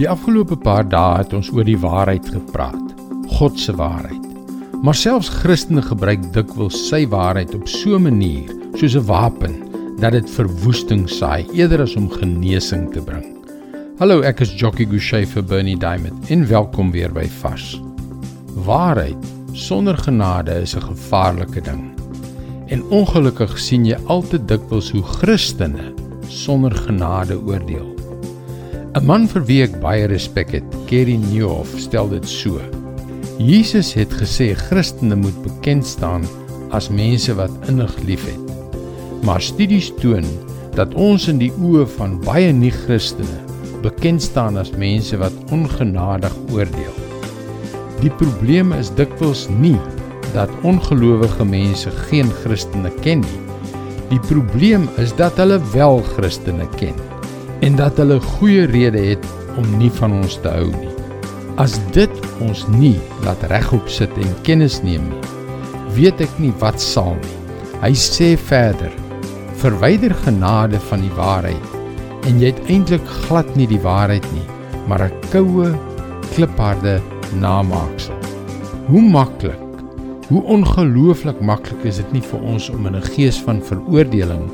[0.00, 2.94] Die afgelope paar dae het ons oor die waarheid gepraat,
[3.36, 4.24] God se waarheid.
[4.82, 9.54] Maar selfs Christene gebruik dikwels sy waarheid op so 'n manier, soos 'n wapen,
[10.00, 13.36] dat dit verwoesting saai eerder as om genesing te bring.
[13.98, 17.80] Hallo, ek is Jockey Gouchee vir Bernie Diamond en welkom weer by Vars.
[18.64, 21.92] Waarheid sonder genade is 'n gevaarlike ding.
[22.68, 25.92] En ongelukkig sien jy al te dikwels hoe Christene
[26.28, 28.01] sonder genade oordeel.
[28.92, 32.60] 'n Man vir wie ek baie respek het, Kerry Newhoff, stel dit so:
[33.40, 36.26] Jesus het gesê Christene moet bekend staan
[36.76, 38.50] as mense wat innig liefhet.
[39.24, 40.26] Maar studies toon
[40.76, 43.38] dat ons in die oë van baie nie-Christene
[43.80, 46.98] bekend staan as mense wat ongenadig oordeel.
[48.02, 49.78] Die probleem is dikwels nie
[50.34, 53.40] dat ongelowige mense geen Christene ken nie.
[54.12, 57.11] Die probleem is dat hulle wel Christene ken
[57.62, 59.26] en dat hulle goeie redes het
[59.60, 60.90] om nie van ons te hou nie.
[61.62, 65.20] As dit ons nie laat regop sit en kennis neem nie,
[65.96, 67.38] weet ek nie wat sal nie.
[67.82, 68.90] Hy sê verder:
[69.62, 71.78] Verwyder genade van die waarheid
[72.26, 74.46] en jy het eintlik glad nie die waarheid nie,
[74.86, 75.70] maar 'n koue,
[76.34, 77.00] klipharde
[77.34, 78.14] namaaksel.
[78.86, 79.58] Hoe maklik,
[80.28, 84.50] hoe ongelooflik maklik is dit nie vir ons om in 'n gees van veroordeling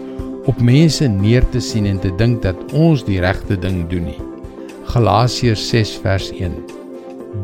[0.49, 4.21] op mense neer te sien en te dink dat ons die regte ding doen nie.
[4.89, 6.55] Galasiërs 6 vers 1.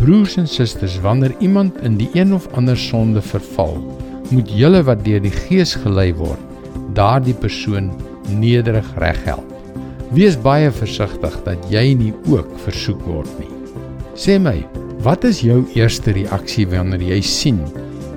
[0.01, 3.77] Broers en susters, wanneer iemand in die een of ander sonde verval,
[4.33, 6.41] moet julle wat deur die Gees gelei word,
[6.97, 7.93] daardie persoon
[8.41, 9.53] nederig reghelp.
[10.17, 13.51] Wees baie versigtig dat jy nie ook versoek word nie.
[14.17, 14.63] Sê my,
[15.05, 17.61] wat is jou eerste reaksie wanneer jy sien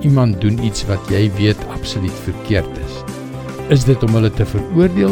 [0.06, 3.07] iemand doen iets wat jy weet absoluut verkeerd is?
[3.68, 5.12] Is dit om hulle te veroordeel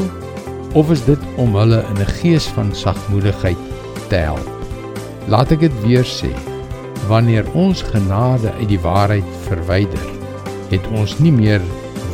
[0.80, 3.58] of is dit om hulle in 'n gees van sagmoedigheid
[4.08, 4.48] te help?
[5.28, 6.32] Laat ek dit weer sê.
[7.08, 10.08] Wanneer ons genade uit die waarheid verwyder,
[10.72, 11.62] het ons nie meer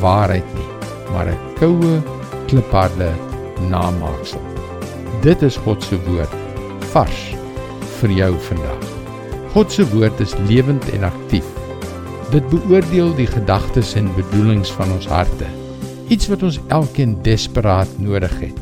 [0.01, 0.69] waarheid nie,
[1.13, 2.01] maar 'n koue,
[2.47, 3.12] klipharde
[3.69, 4.41] namaaksel.
[5.22, 6.34] Dit is God se woord,
[6.80, 7.35] vars
[8.00, 8.84] vir jou vandag.
[9.53, 11.46] God se woord is lewend en aktief.
[12.31, 15.60] Dit beoordeel die gedagtes en bedoelings van ons harte
[16.11, 18.57] iets wat ons elkeen desperaat nodig het.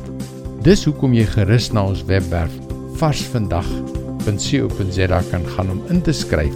[0.61, 2.53] Dis hoekom jy gerus na ons webwerf
[2.99, 6.53] varsvandag.co.za kan gaan om in te skryf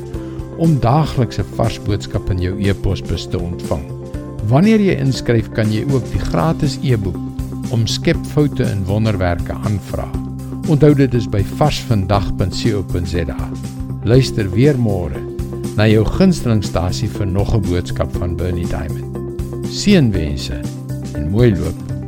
[0.61, 3.85] om daaglikse vars boodskappe in jou e-posbus te ontvang.
[4.51, 7.17] Wanneer jy inskryf, kan jy ook die gratis e-boek
[7.73, 10.05] om skep foute in wonderwerke aanvra.
[10.69, 13.41] Onthou dit is by varsvandag.co.za.
[14.03, 15.17] Luister weer môre
[15.73, 19.17] na jou gunstelingstasie vir nog 'n boodskap van Bernie Diamond.
[19.73, 20.82] Seënwense
[21.23, 22.02] el vuelo